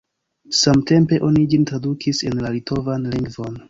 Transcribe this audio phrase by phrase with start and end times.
[0.59, 3.59] Samtempe oni ĝin tradukis en la litovan lingvon.